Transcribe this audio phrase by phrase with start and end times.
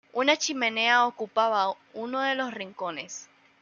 [0.13, 3.29] Una chimenea ocupaba uno de los rincones".